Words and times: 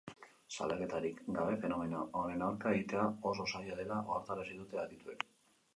Salaketarik 0.55 1.19
gabe 1.35 1.59
fenomeno 1.65 2.01
honen 2.23 2.41
aurka 2.49 2.73
egitea 2.79 3.05
oso 3.33 3.47
zaila 3.53 3.79
dela 3.83 4.01
ohartarazi 4.13 4.61
dute 4.65 4.83
adituek. 4.89 5.31